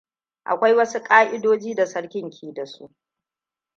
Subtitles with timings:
[0.45, 2.89] Akwai wasu ƙa'idoji da sarkin ke da su.